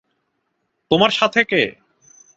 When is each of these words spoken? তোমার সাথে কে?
তোমার 0.91 1.11
সাথে 1.11 1.41
কে? 1.43 1.61